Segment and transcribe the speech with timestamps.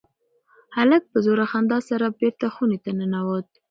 [0.75, 3.47] هلک په زوره خندا سره بېرته خونې ته ننوت.